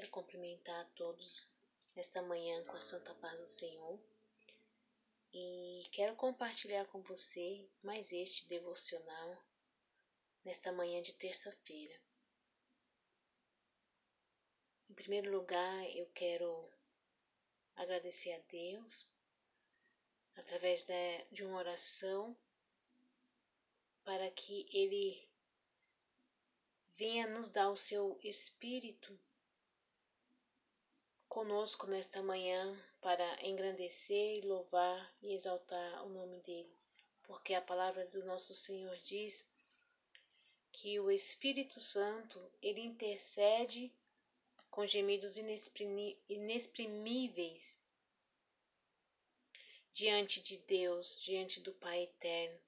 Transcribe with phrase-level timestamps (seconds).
[0.00, 1.52] Quero cumprimentar a todos
[1.94, 4.00] nesta manhã com a santa paz do Senhor
[5.30, 9.44] e quero compartilhar com você mais este devocional
[10.42, 11.94] nesta manhã de terça-feira.
[14.88, 16.72] Em primeiro lugar, eu quero
[17.76, 19.06] agradecer a Deus
[20.34, 20.86] através
[21.30, 22.34] de uma oração
[24.02, 25.28] para que Ele
[26.94, 29.20] venha nos dar o seu Espírito
[31.30, 36.76] conosco nesta manhã para engrandecer louvar e exaltar o nome dele,
[37.22, 39.48] porque a palavra do nosso Senhor diz
[40.72, 43.94] que o Espírito Santo ele intercede
[44.72, 45.36] com gemidos
[46.28, 47.78] inexprimíveis
[49.92, 52.58] diante de Deus, diante do Pai eterno.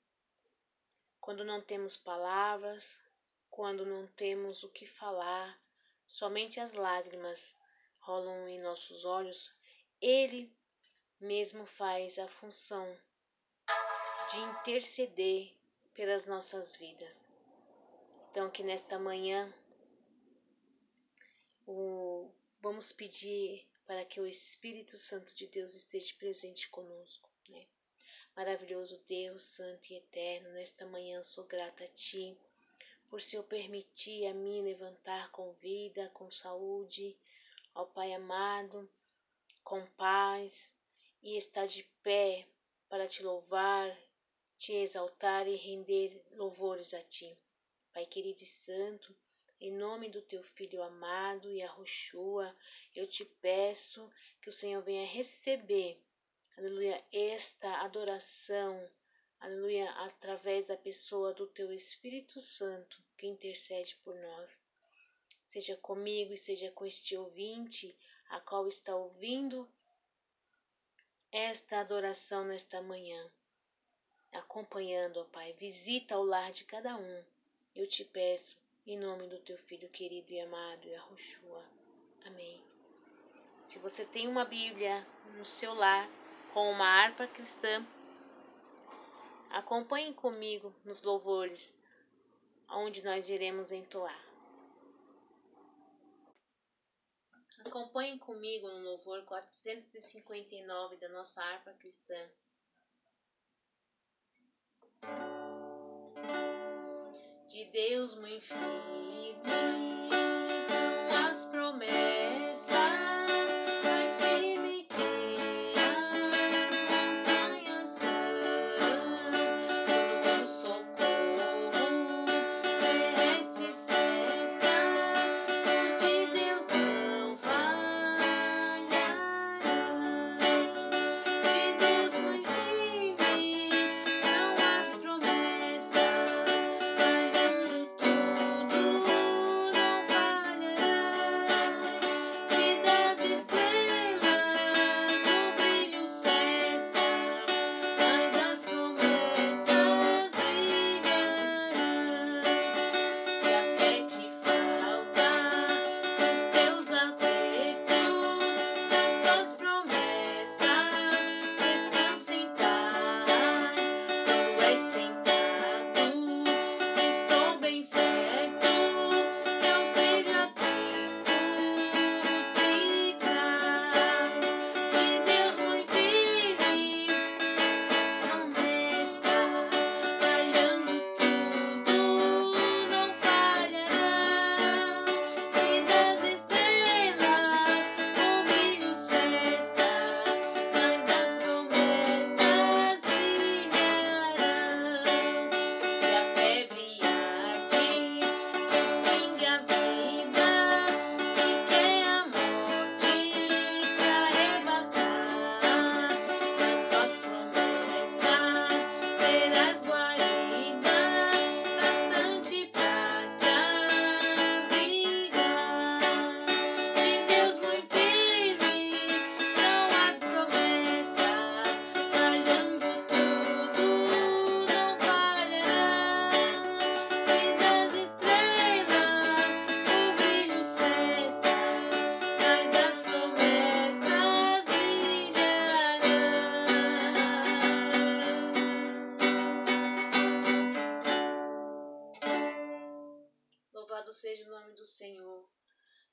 [1.21, 2.97] Quando não temos palavras,
[3.51, 5.61] quando não temos o que falar,
[6.07, 7.57] somente as lágrimas
[8.03, 9.55] rolam em nossos olhos,
[10.01, 10.53] Ele
[11.21, 12.87] mesmo faz a função
[14.31, 15.55] de interceder
[15.95, 17.29] pelas nossas vidas.
[18.31, 19.53] Então, que nesta manhã
[21.67, 27.31] o, vamos pedir para que o Espírito Santo de Deus esteja presente conosco.
[27.49, 27.67] Né?
[28.35, 32.37] Maravilhoso Deus, Santo e Eterno, nesta manhã sou grata a Ti
[33.13, 37.15] por Senhor permitir a mim levantar com vida, com saúde,
[37.75, 38.91] ao Pai amado,
[39.65, 40.75] com paz
[41.23, 42.47] e estar de pé
[42.89, 43.97] para te louvar,
[44.59, 47.39] te exaltar e render louvores a ti.
[47.93, 49.17] Pai querido e santo,
[49.61, 52.55] em nome do teu filho amado e arrochua,
[52.95, 56.03] eu te peço que o Senhor venha receber,
[56.59, 58.91] aleluia, esta adoração,
[59.41, 64.63] aleluia, através da pessoa do teu Espírito Santo que intercede por nós
[65.53, 67.95] seja comigo e seja com este ouvinte,
[68.31, 69.69] a qual está ouvindo
[71.31, 73.31] esta adoração nesta manhã.
[74.33, 77.25] Acompanhando, ó Pai, visita o lar de cada um.
[77.77, 81.63] Eu te peço, em nome do teu filho querido e amado, Yahushua.
[82.25, 82.65] Amém.
[83.67, 86.09] Se você tem uma Bíblia no seu lar
[86.55, 87.87] com uma harpa cristã,
[89.51, 91.71] acompanhe comigo nos louvores,
[92.71, 94.32] onde nós iremos entoar.
[97.73, 102.15] Acompanhe comigo no louvor 459 da nossa harpa cristã.
[107.49, 110.02] De Deus muito infinito.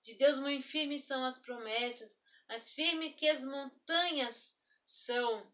[0.02, 5.52] De Deus muito firmes são as promessas, mais firme que as montanhas são,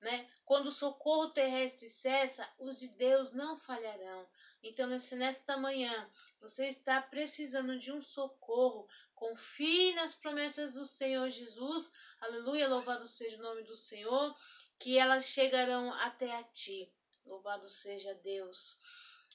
[0.00, 0.28] né?
[0.44, 4.28] Quando o socorro terrestre cessa, os de Deus não falharão.
[4.62, 6.10] Então, nesta manhã,
[6.40, 13.36] você está precisando de um socorro, confie nas promessas do Senhor Jesus, aleluia, louvado seja
[13.38, 14.36] o nome do Senhor,
[14.78, 16.92] que elas chegarão até a ti.
[17.24, 18.78] Louvado seja Deus.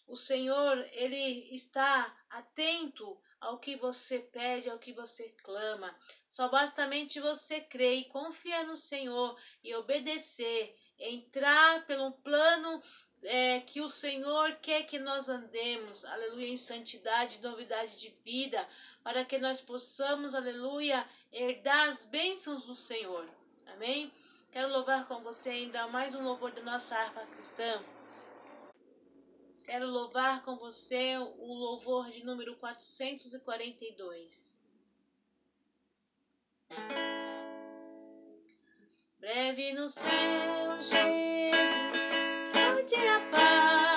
[0.08, 5.96] O Senhor, ele está atento ao que você pede, ao que você clama.
[6.28, 12.84] Só bastamente você crer e confiar no Senhor e obedecer, entrar pelo plano
[13.24, 18.68] é, que o Senhor quer que nós andemos, aleluia, em santidade novidade de vida,
[19.04, 23.28] para que nós possamos, aleluia, herdar as bênçãos do Senhor.
[23.68, 24.12] Amém?
[24.52, 27.82] Quero louvar com você ainda mais um louvor da nossa harpa cristã.
[29.72, 34.60] Quero louvar com você o louvor de número 442.
[39.18, 41.00] Breve no céu, Jesus,
[42.70, 43.91] onde aparecer,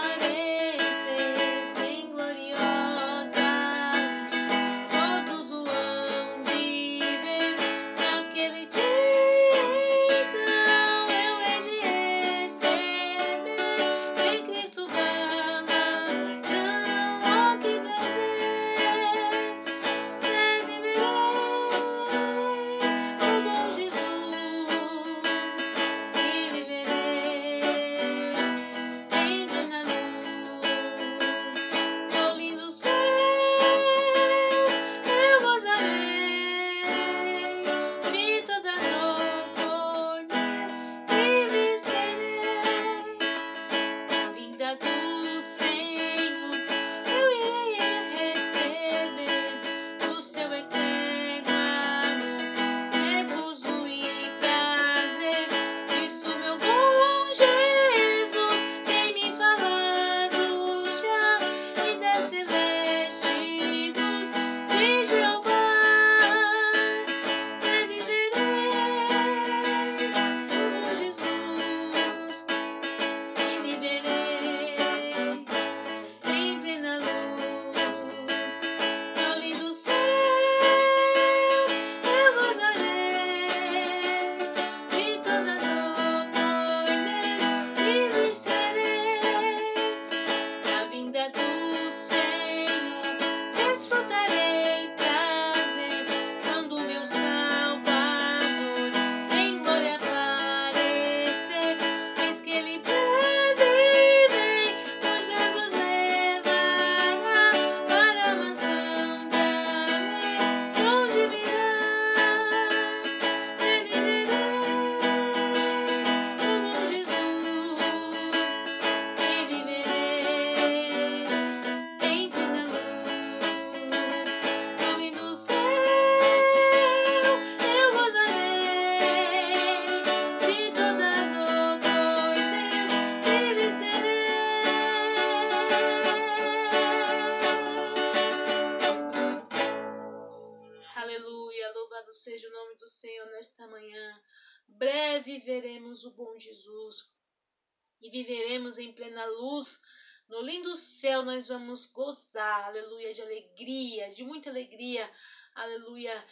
[148.01, 149.81] e viveremos em plena luz.
[150.29, 155.11] No lindo céu nós vamos gozar, aleluia, de alegria, de muita alegria,
[155.55, 156.27] aleluia,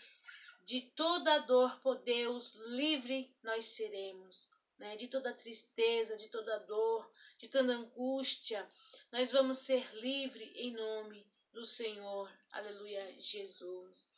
[0.64, 4.96] de toda dor por Deus, livre nós seremos, né?
[4.96, 8.70] De toda tristeza, de toda dor, de toda angústia,
[9.10, 14.10] nós vamos ser livres em nome do Senhor, aleluia, Jesus.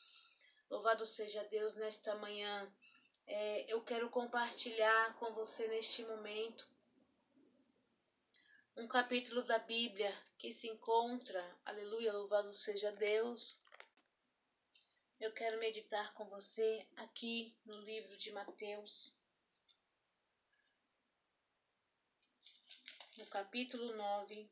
[0.71, 2.73] Louvado seja Deus nesta manhã.
[3.27, 6.69] É, eu quero compartilhar com você neste momento
[8.77, 13.61] um capítulo da Bíblia que se encontra, aleluia, louvado seja Deus.
[15.21, 19.17] Eu quero meditar com você aqui no livro de Mateus,
[23.17, 24.51] no capítulo 9,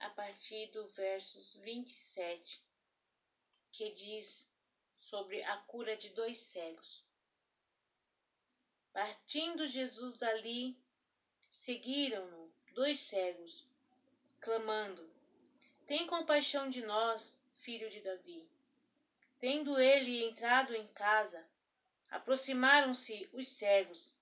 [0.00, 2.62] a partir do versos 27,
[3.72, 4.49] que diz
[5.10, 7.04] sobre a cura de dois cegos.
[8.92, 10.78] Partindo Jesus dali,
[11.50, 13.66] seguiram-no dois cegos,
[14.40, 15.10] clamando:
[15.84, 18.48] Tem compaixão de nós, filho de Davi.
[19.40, 21.44] Tendo ele entrado em casa,
[22.08, 24.14] aproximaram-se os cegos,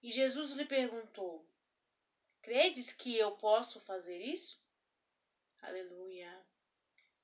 [0.00, 1.44] e Jesus lhe perguntou:
[2.42, 4.62] Credes que eu posso fazer isso?
[5.60, 6.32] Aleluia.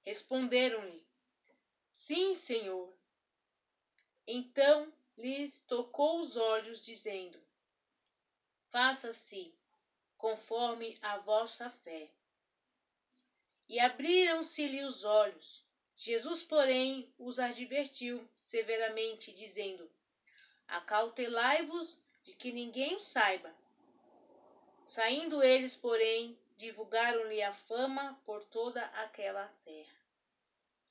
[0.05, 1.08] Responderam-lhe:
[1.99, 2.97] Sim, Senhor.
[4.25, 7.43] Então lhes tocou os olhos, dizendo:
[8.71, 9.53] Faça-se
[10.17, 12.09] conforme a vossa fé.
[13.69, 15.67] E abriram-se-lhe os olhos.
[15.97, 19.91] Jesus, porém, os advertiu severamente, dizendo:
[20.69, 23.53] Acautelai-vos de que ninguém saiba.
[24.85, 29.98] Saindo eles, porém, divulgaram-lhe a fama por toda aquela terra.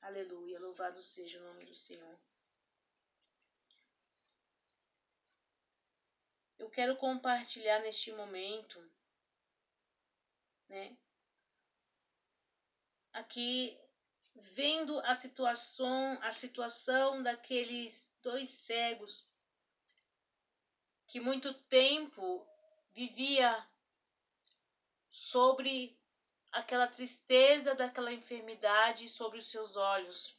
[0.02, 2.20] Aleluia, louvado seja o nome do Senhor.
[6.58, 8.80] Eu quero compartilhar neste momento,
[10.70, 10.98] né?
[13.14, 13.78] Aqui
[14.36, 19.26] vendo a situação, a situação daqueles dois cegos
[21.08, 22.46] que muito tempo
[22.92, 23.66] vivia
[25.10, 25.98] sobre
[26.52, 30.36] aquela tristeza daquela enfermidade sobre os seus olhos.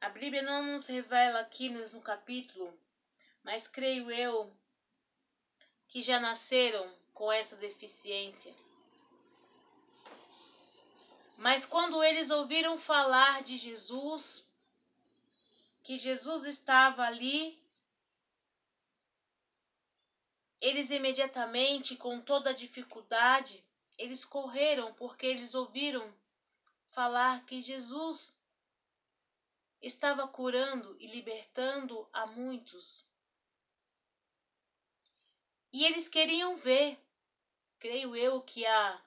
[0.00, 2.76] A Bíblia não nos revela aqui no capítulo,
[3.44, 4.52] mas creio eu
[5.86, 8.52] que já nasceram com essa deficiência.
[11.36, 14.44] Mas quando eles ouviram falar de Jesus,
[15.84, 17.61] que Jesus estava ali,
[20.62, 23.66] eles imediatamente, com toda a dificuldade,
[23.98, 26.16] eles correram porque eles ouviram
[26.92, 28.40] falar que Jesus
[29.80, 33.04] estava curando e libertando a muitos.
[35.72, 36.96] E eles queriam ver,
[37.80, 39.02] creio eu, que a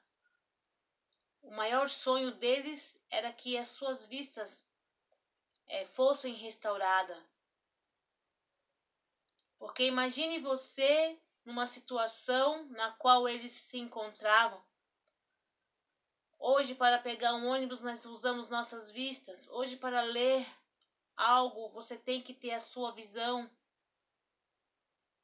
[1.41, 4.67] o maior sonho deles era que as suas vistas
[5.67, 7.23] é, fossem restauradas.
[9.57, 14.61] Porque imagine você numa situação na qual eles se encontravam.
[16.39, 19.47] Hoje, para pegar um ônibus, nós usamos nossas vistas.
[19.47, 20.45] Hoje, para ler
[21.15, 23.49] algo, você tem que ter a sua visão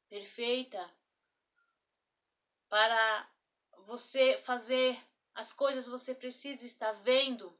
[0.08, 0.90] perfeita.
[2.68, 3.28] Para
[3.78, 4.98] você fazer
[5.34, 7.52] as coisas, você precisa estar vendo.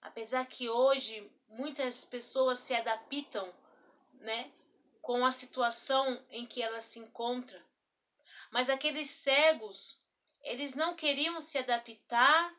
[0.00, 3.52] Apesar que hoje muitas pessoas se adaptam,
[4.14, 4.50] né,
[5.08, 7.64] com a situação em que elas se encontram.
[8.50, 9.98] Mas aqueles cegos,
[10.42, 12.54] eles não queriam se adaptar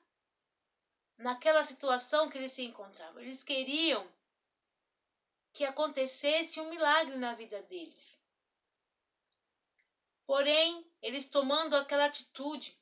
[1.16, 3.22] naquela situação que eles se encontravam.
[3.22, 4.12] Eles queriam
[5.54, 8.20] que acontecesse um milagre na vida deles.
[10.26, 12.76] Porém, eles tomando aquela atitude,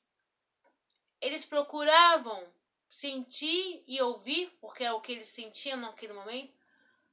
[1.20, 2.50] eles procuravam
[2.90, 6.56] sentir e ouvir, porque é o que eles sentiam naquele momento,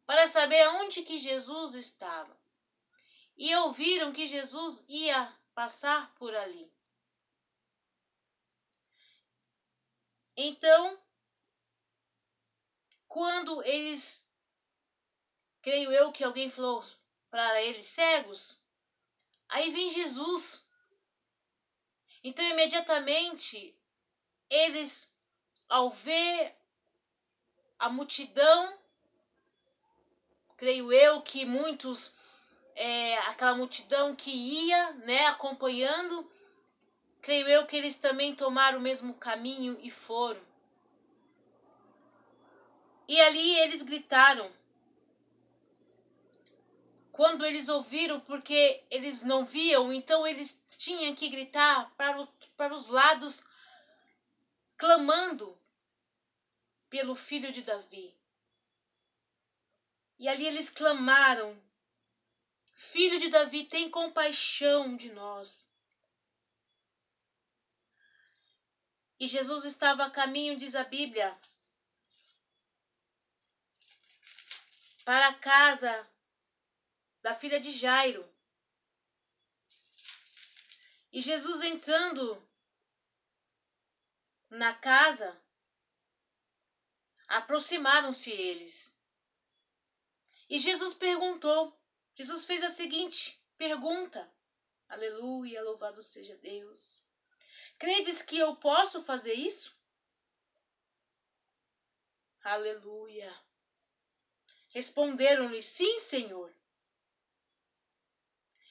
[0.07, 2.44] para saber onde que Jesus estava.
[3.37, 6.73] E ouviram que Jesus ia passar por ali.
[10.37, 10.99] Então,
[13.07, 14.29] quando eles,
[15.63, 16.85] creio eu que alguém falou
[17.31, 18.61] para eles cegos,
[19.49, 20.67] aí vem Jesus.
[22.23, 23.77] Então, imediatamente,
[24.51, 25.13] eles,
[25.69, 26.57] ao ver
[27.79, 28.77] a multidão,
[30.57, 32.17] creio eu que muitos,
[32.75, 36.31] é, aquela multidão que ia, né, acompanhando,
[37.21, 40.41] creio eu que eles também tomaram o mesmo caminho e foram.
[43.07, 44.51] E ali eles gritaram.
[47.13, 52.27] Quando eles ouviram, porque eles não viam, então eles tinham que gritar para, o,
[52.57, 53.45] para os lados,
[54.77, 55.57] clamando
[56.91, 58.15] pelo filho de Davi.
[60.19, 61.57] E ali eles clamaram:
[62.75, 65.69] Filho de Davi, tem compaixão de nós.
[69.19, 71.39] E Jesus estava a caminho, diz a Bíblia,
[75.05, 76.11] para a casa
[77.23, 78.29] da filha de Jairo.
[81.13, 82.43] E Jesus entrando
[84.51, 85.41] na casa,
[87.29, 88.93] aproximaram-se eles.
[90.49, 91.73] E Jesus perguntou,
[92.15, 94.33] Jesus fez a seguinte pergunta:
[94.89, 97.03] Aleluia, louvado seja Deus.
[97.79, 99.77] Credes que eu posso fazer isso?
[102.43, 103.35] Aleluia.
[104.71, 106.55] Responderam-lhe: Sim, Senhor.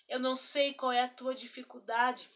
[0.08, 2.30] Eu não sei qual é a tua dificuldade.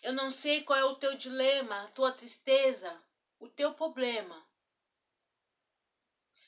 [0.00, 3.02] Eu não sei qual é o teu dilema, a tua tristeza,
[3.38, 4.46] o teu problema.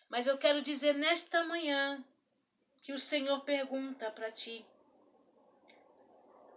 [0.09, 2.05] Mas eu quero dizer nesta manhã
[2.83, 4.65] que o Senhor pergunta para ti: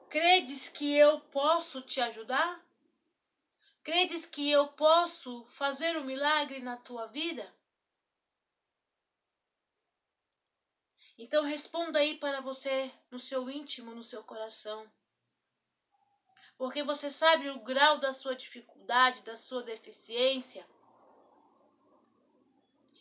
[0.09, 2.63] Credes que eu posso te ajudar?
[3.83, 7.53] Credes que eu posso fazer um milagre na tua vida?
[11.17, 14.89] Então responda aí para você no seu íntimo, no seu coração.
[16.57, 20.65] Porque você sabe o grau da sua dificuldade, da sua deficiência.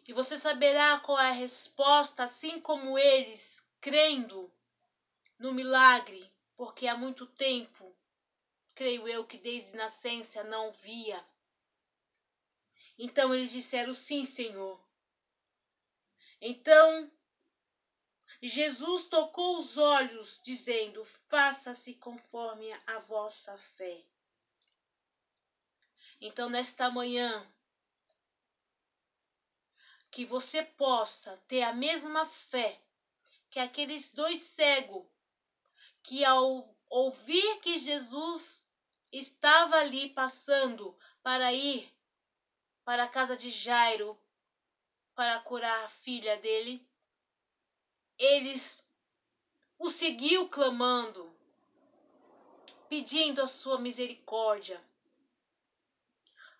[0.06, 4.52] E você saberá qual é a resposta, assim como eles, crendo
[5.38, 7.96] no milagre, porque há muito tempo,
[8.74, 11.24] creio eu, que desde nascença não via.
[12.98, 14.80] Então eles disseram: Sim, Senhor.
[16.40, 17.10] Então
[18.44, 24.04] Jesus tocou os olhos, dizendo: Faça-se conforme a vossa fé.
[26.20, 27.48] Então, nesta manhã,
[30.12, 32.78] que você possa ter a mesma fé
[33.50, 35.06] que aqueles dois cegos
[36.02, 38.68] que, ao ouvir que Jesus
[39.10, 41.90] estava ali passando para ir
[42.84, 44.20] para a casa de Jairo
[45.14, 46.86] para curar a filha dele,
[48.18, 48.86] eles
[49.78, 51.34] o seguiu clamando,
[52.88, 54.82] pedindo a sua misericórdia.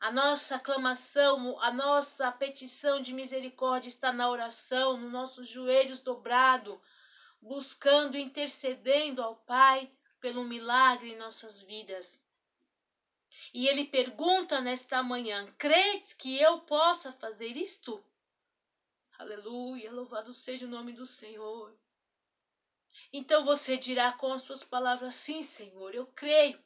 [0.03, 6.77] A nossa aclamação, a nossa petição de misericórdia está na oração, nos nossos joelhos dobrados,
[7.41, 12.21] buscando, intercedendo ao Pai pelo milagre em nossas vidas.
[13.55, 18.05] E ele pergunta nesta manhã: Credes que eu possa fazer isto?
[19.17, 21.79] Aleluia, louvado seja o nome do Senhor.
[23.13, 26.61] Então você dirá com as suas palavras: Sim, Senhor, eu creio.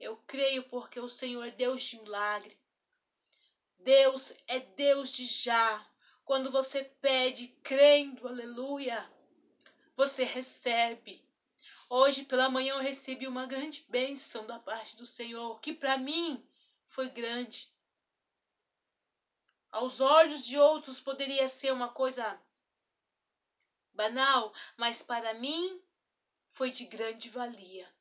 [0.00, 2.56] Eu creio porque o Senhor é Deus de milagre.
[3.78, 5.84] Deus é Deus de já.
[6.24, 9.10] Quando você pede crendo, aleluia,
[9.96, 11.26] você recebe.
[11.90, 16.46] Hoje pela manhã eu recebi uma grande bênção da parte do Senhor, que para mim
[16.84, 17.72] foi grande.
[19.72, 22.40] Aos olhos de outros poderia ser uma coisa
[23.92, 25.82] banal, mas para mim
[26.50, 27.92] foi de grande valia.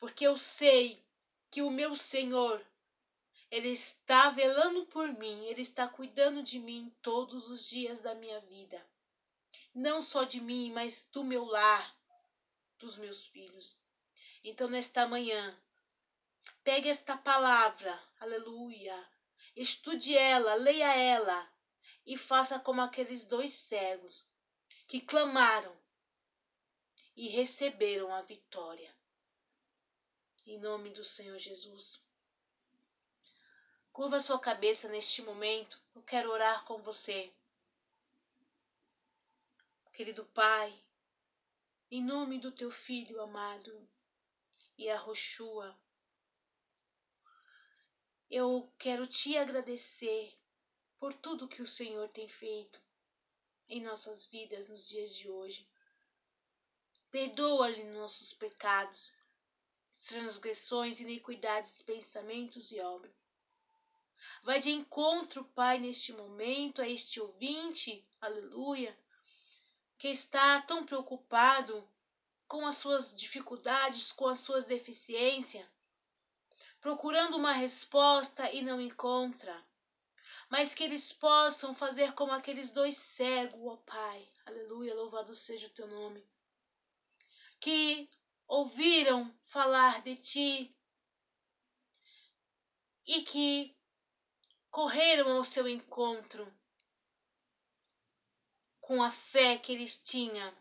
[0.00, 1.04] Porque eu sei
[1.52, 2.66] que o meu Senhor,
[3.50, 8.40] Ele está velando por mim, Ele está cuidando de mim todos os dias da minha
[8.40, 8.82] vida.
[9.74, 11.94] Não só de mim, mas do meu lar,
[12.78, 13.78] dos meus filhos.
[14.42, 15.54] Então, nesta manhã,
[16.64, 19.06] pegue esta palavra, aleluia,
[19.54, 21.52] estude ela, leia ela
[22.06, 24.24] e faça como aqueles dois cegos
[24.86, 25.76] que clamaram
[27.14, 29.01] e receberam a vitória.
[30.44, 32.04] Em nome do Senhor Jesus.
[33.92, 35.80] Curva sua cabeça neste momento.
[35.94, 37.32] Eu quero orar com você.
[39.92, 40.72] Querido Pai,
[41.90, 43.88] em nome do teu filho amado
[44.76, 44.96] e a
[48.28, 50.34] eu quero te agradecer
[50.98, 52.82] por tudo que o Senhor tem feito
[53.68, 55.68] em nossas vidas nos dias de hoje.
[57.10, 59.12] Perdoa-lhe nossos pecados
[60.02, 63.12] transgressões, iniquidades, pensamentos e obras.
[64.42, 68.96] Vai de encontro, Pai, neste momento, a este ouvinte, aleluia,
[69.98, 71.88] que está tão preocupado
[72.48, 75.66] com as suas dificuldades, com as suas deficiências,
[76.80, 79.64] procurando uma resposta e não encontra.
[80.50, 85.70] Mas que eles possam fazer como aqueles dois cegos, ó Pai, aleluia, louvado seja o
[85.70, 86.22] teu nome,
[87.60, 88.10] que
[88.52, 90.76] ouviram falar de ti
[93.06, 93.74] e que
[94.70, 96.46] correram ao seu encontro
[98.78, 100.54] com a fé que eles tinham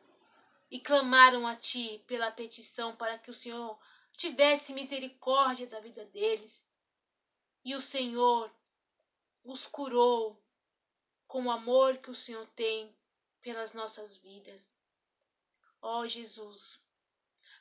[0.69, 3.77] e clamaram a ti pela petição para que o Senhor
[4.13, 6.63] tivesse misericórdia da vida deles.
[7.61, 8.49] E o Senhor
[9.43, 10.41] os curou
[11.27, 12.97] com o amor que o Senhor tem
[13.41, 14.73] pelas nossas vidas.
[15.81, 16.89] Ó oh, Jesus,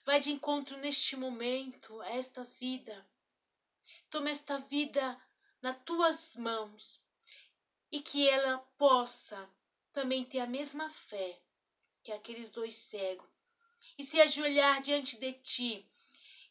[0.04, 3.06] Vai de encontro neste momento a esta vida.
[4.08, 5.20] Toma esta vida
[5.60, 7.04] nas tuas mãos
[7.92, 9.48] e que ela possa
[9.92, 11.40] também ter a mesma fé
[12.02, 13.28] que aqueles dois cegos
[13.98, 15.86] e se ajoelhar diante de ti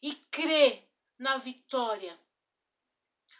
[0.00, 2.18] e crer na vitória,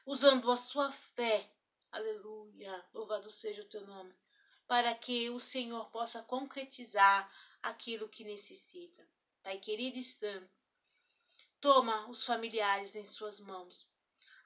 [0.04, 1.50] usando a sua fé.
[1.92, 4.14] Aleluia, louvado seja o teu nome,
[4.66, 9.08] para que o Senhor possa concretizar aquilo que necessita.
[9.42, 10.56] Pai querido e santo,
[11.60, 13.86] toma os familiares em suas mãos,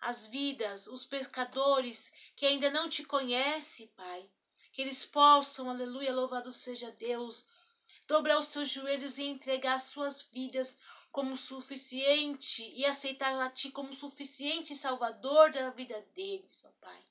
[0.01, 4.31] as vidas, os pecadores que ainda não te conhecem, Pai,
[4.73, 7.45] que eles possam, aleluia, louvado seja Deus,
[8.07, 10.77] dobrar os seus joelhos e entregar suas vidas
[11.11, 17.05] como suficiente e aceitar a Ti como suficiente Salvador da vida deles, ó Pai.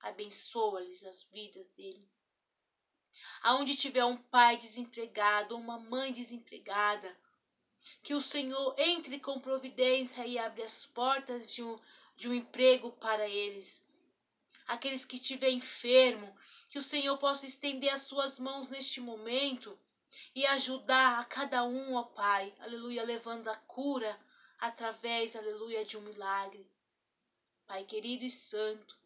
[0.00, 2.08] Abençoa-lhes as vidas dele.
[3.42, 7.16] Aonde tiver um pai desempregado uma mãe desempregada,
[8.02, 11.78] que o Senhor entre com providência e abre as portas de um,
[12.16, 13.84] de um emprego para eles.
[14.66, 16.36] Aqueles que estiver enfermo,
[16.68, 19.78] que o Senhor possa estender as suas mãos neste momento
[20.34, 24.18] e ajudar a cada um, ó Pai, aleluia, levando a cura
[24.58, 26.66] através, aleluia, de um milagre.
[27.66, 28.98] Pai querido e santo,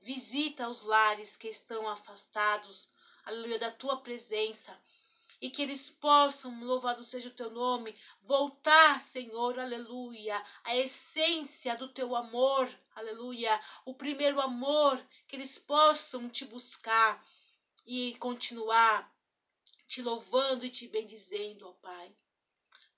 [0.00, 2.90] visita os lares que estão afastados,
[3.30, 4.78] aleluia, da tua presença
[5.40, 11.88] e que eles possam, louvado seja o teu nome, voltar, Senhor, aleluia, a essência do
[11.88, 17.24] teu amor, aleluia, o primeiro amor, que eles possam te buscar
[17.86, 19.10] e continuar
[19.90, 22.14] te louvando e te bendizendo, ó Pai.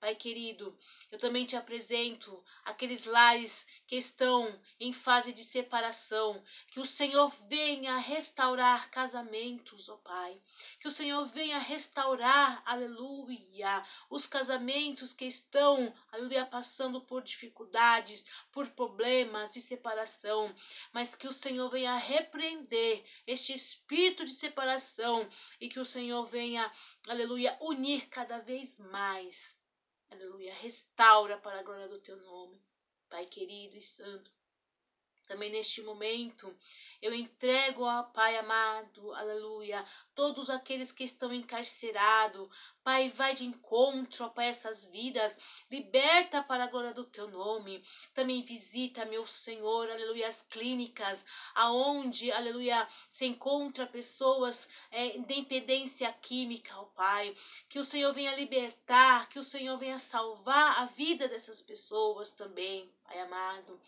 [0.03, 0.77] Pai querido,
[1.09, 6.43] eu também te apresento aqueles lares que estão em fase de separação.
[6.73, 10.41] Que o Senhor venha restaurar casamentos, ó Pai.
[10.81, 18.67] Que o Senhor venha restaurar, aleluia, os casamentos que estão, aleluia, passando por dificuldades, por
[18.71, 20.53] problemas de separação.
[20.91, 25.29] Mas que o Senhor venha repreender este espírito de separação
[25.61, 26.69] e que o Senhor venha,
[27.07, 29.62] aleluia, unir cada vez mais
[30.13, 30.53] Aleluia.
[30.53, 32.61] Restaura para a glória do teu nome.
[33.09, 34.31] Pai querido e santo.
[35.27, 36.53] Também neste momento,
[37.01, 42.49] eu entrego ao Pai amado, aleluia, todos aqueles que estão encarcerados.
[42.83, 45.37] Pai, vai de encontro, ó Pai, essas vidas,
[45.71, 47.83] liberta para a glória do teu nome.
[48.13, 56.77] Também visita, meu Senhor, aleluia, as clínicas, aonde, aleluia, se encontra pessoas é, dependência química,
[56.77, 57.35] ó Pai.
[57.67, 62.89] Que o Senhor venha libertar, que o Senhor venha salvar a vida dessas pessoas também,
[63.03, 63.79] Pai amado.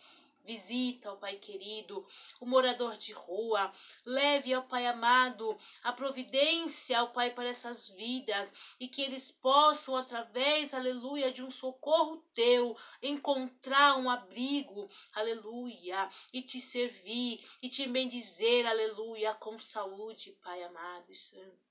[0.46, 2.06] Visita, ó Pai querido,
[2.40, 3.72] o morador de rua.
[4.04, 9.96] Leve, ó Pai amado, a providência, ó Pai, para essas vidas e que eles possam,
[9.96, 17.84] através, aleluia, de um socorro teu, encontrar um abrigo, aleluia, e te servir e te
[17.88, 21.65] bendizer, aleluia, com saúde, Pai amado e santo.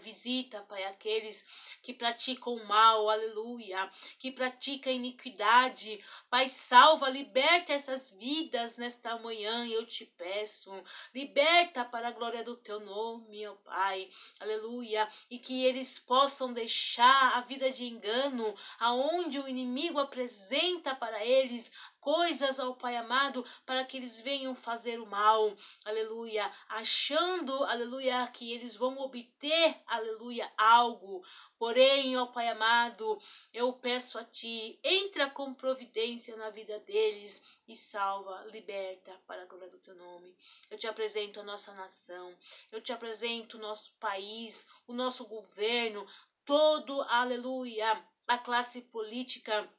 [0.00, 1.44] Visita, Pai, aqueles
[1.82, 6.02] que praticam o mal, aleluia, que praticam iniquidade.
[6.30, 10.72] Pai, salva, liberta essas vidas nesta manhã, eu te peço.
[11.14, 14.08] Liberta para a glória do teu nome, ó Pai,
[14.40, 21.24] aleluia, e que eles possam deixar a vida de engano, aonde o inimigo apresenta para
[21.24, 21.70] eles
[22.02, 28.52] coisas ao Pai amado para que eles venham fazer o mal, aleluia, achando, aleluia, que
[28.52, 31.24] eles vão obter, aleluia, algo.
[31.56, 33.20] Porém, ó Pai amado,
[33.54, 39.46] eu peço a Ti, entra com providência na vida deles e salva, liberta para a
[39.46, 40.36] glória do Teu nome.
[40.68, 42.36] Eu te apresento a nossa nação,
[42.72, 46.04] eu te apresento o nosso país, o nosso governo,
[46.44, 49.72] todo, aleluia, a classe política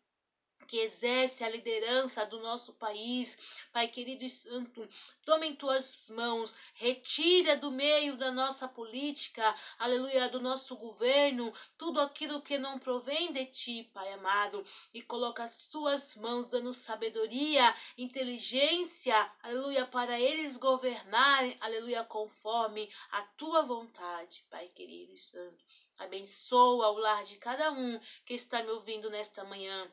[0.73, 3.38] que exerce a liderança do nosso país,
[3.71, 4.89] Pai querido e santo,
[5.23, 12.01] toma em tuas mãos, retira do meio da nossa política, aleluia, do nosso governo, tudo
[12.01, 17.75] aquilo que não provém de ti, Pai amado, e coloca as tuas mãos dando sabedoria,
[17.95, 25.63] inteligência, aleluia, para eles governarem, aleluia, conforme a tua vontade, Pai querido e santo.
[25.99, 29.89] Abençoa o lar de cada um que está me ouvindo nesta manhã.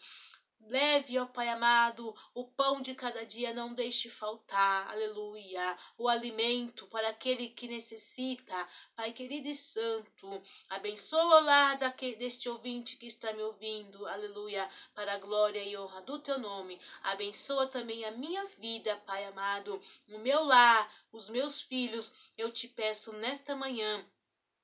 [0.69, 6.87] Leve, ó Pai amado, o pão de cada dia, não deixe faltar, aleluia, o alimento
[6.87, 11.79] para aquele que necessita, Pai querido e santo, abençoa o lar
[12.19, 16.79] deste ouvinte que está me ouvindo, aleluia, para a glória e honra do teu nome,
[17.03, 22.69] abençoa também a minha vida, Pai amado, o meu lar, os meus filhos, eu te
[22.69, 24.07] peço nesta manhã,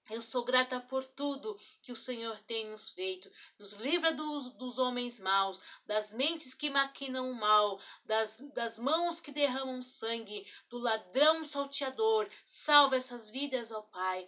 [0.08, 3.30] eu sou grata por tudo que o Senhor tem nos feito.
[3.58, 9.18] Nos livra dos, dos homens maus, das mentes que maquinam o mal, das, das mãos
[9.18, 12.28] que derramam sangue, do ladrão salteador.
[12.44, 14.26] Salva essas vidas, ó Pai.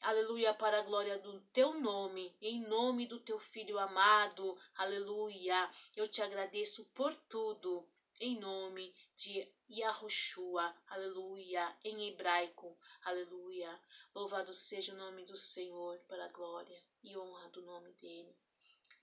[0.00, 4.56] Aleluia, para a glória do teu nome, em nome do teu filho amado.
[4.76, 5.68] Aleluia.
[5.96, 7.88] Eu te agradeço por tudo
[8.20, 13.80] em nome de Yahushua, aleluia, em hebraico, aleluia.
[14.14, 18.36] Louvado seja o nome do Senhor para a glória e honra do nome dele.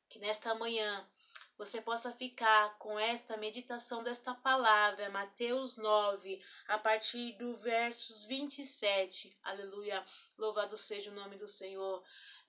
[0.09, 1.05] Que nesta manhã
[1.57, 9.35] você possa ficar com esta meditação desta palavra, Mateus 9, a partir do versos 27.
[9.43, 10.03] Aleluia.
[10.37, 12.01] Louvado seja o nome do Senhor.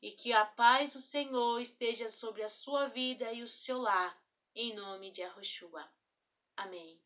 [0.02, 4.14] e que a paz do Senhor esteja sobre a sua vida e o seu lar,
[4.54, 5.88] em nome de Arrochua.
[6.56, 7.00] Amém.